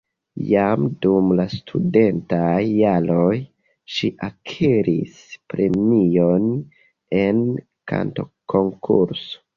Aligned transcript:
Jam 0.51 0.85
dum 1.05 1.27
la 1.39 1.43
studentaj 1.55 2.63
jaroj 2.77 3.35
ŝi 3.97 4.09
akiris 4.29 5.21
premion 5.55 6.49
en 7.23 7.45
kantokonkurso. 7.93 9.47